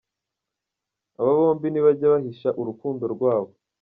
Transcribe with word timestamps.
Aba 1.19 1.31
bombi 1.39 1.67
ntibajya 1.69 2.05
bahisha 2.13 2.49
urukundo 2.61 3.03
rwabo. 3.13 3.51